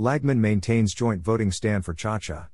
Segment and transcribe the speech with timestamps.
[0.00, 2.48] Lagman maintains joint voting stand for Cha-Cha.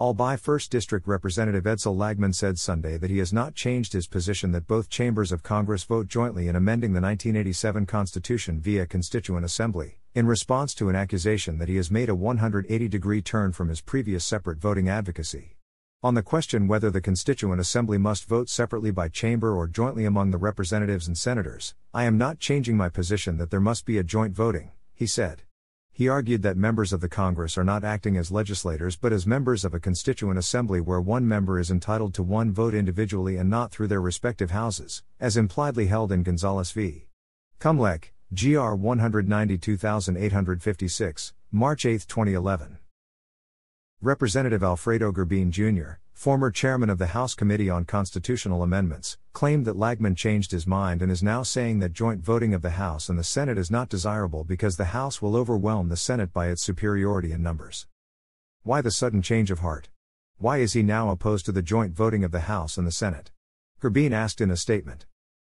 [0.00, 4.52] Albay 1st District Representative Edsel Lagman said Sunday that he has not changed his position
[4.52, 9.98] that both chambers of Congress vote jointly in amending the 1987 Constitution via Constituent Assembly,
[10.14, 13.80] in response to an accusation that he has made a 180 degree turn from his
[13.80, 15.56] previous separate voting advocacy.
[16.04, 20.30] On the question whether the Constituent Assembly must vote separately by chamber or jointly among
[20.30, 24.04] the representatives and senators, I am not changing my position that there must be a
[24.04, 25.42] joint voting, he said.
[25.94, 29.62] He argued that members of the Congress are not acting as legislators but as members
[29.62, 33.70] of a constituent assembly where one member is entitled to one vote individually and not
[33.70, 37.08] through their respective houses, as impliedly held in Gonzales v.
[37.58, 42.78] COMELEC, GR 192856, March 8, 2011.
[44.00, 49.76] Representative Alfredo Garbin Jr., former chairman of the House Committee on Constitutional Amendments, claimed that
[49.76, 53.18] Lagman changed his mind and is now saying that joint voting of the House and
[53.18, 57.32] the Senate is not desirable because the House will overwhelm the Senate by its superiority
[57.32, 57.86] in numbers.
[58.62, 59.88] Why the sudden change of heart?
[60.38, 63.30] Why is he now opposed to the joint voting of the House and the Senate?
[63.80, 65.06] Garbin asked in a statement.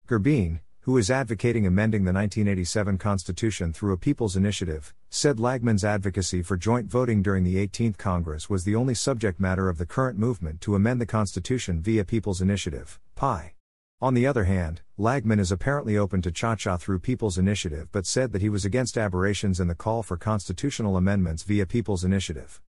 [0.08, 6.42] Garbin, who is advocating amending the 1987 Constitution through a People's Initiative, said Lagman's advocacy
[6.42, 10.20] for joint voting during the 18th Congress was the only subject matter of the current
[10.20, 13.54] movement to amend the Constitution via People's Initiative, PI.
[14.02, 18.06] On the other hand, Lagman is apparently open to cha cha through People's Initiative but
[18.06, 22.62] said that he was against aberrations in the call for constitutional amendments via People's Initiative.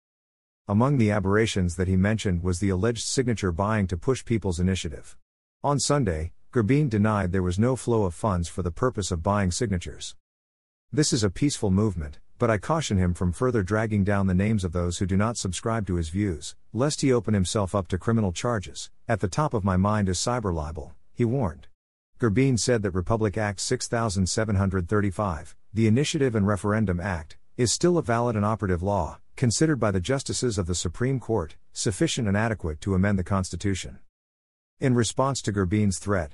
[0.67, 5.17] Among the aberrations that he mentioned was the alleged signature buying to push People's Initiative.
[5.63, 9.49] On Sunday, Garbin denied there was no flow of funds for the purpose of buying
[9.49, 10.15] signatures.
[10.91, 14.63] This is a peaceful movement, but I caution him from further dragging down the names
[14.63, 17.97] of those who do not subscribe to his views, lest he open himself up to
[17.97, 18.91] criminal charges.
[19.07, 21.69] At the top of my mind is cyber libel, he warned.
[22.19, 28.35] Garbin said that Republic Act 6735, the Initiative and Referendum Act, is still a valid
[28.35, 32.93] and operative law, considered by the justices of the Supreme Court, sufficient and adequate to
[32.93, 33.97] amend the Constitution.
[34.79, 36.33] In response to Garbin's threat,